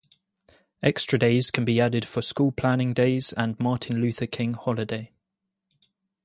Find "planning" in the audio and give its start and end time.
2.51-2.91